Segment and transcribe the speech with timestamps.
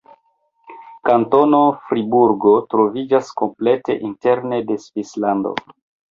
[1.09, 5.53] Kantono Friburgo troviĝas komplete interne de Svislando.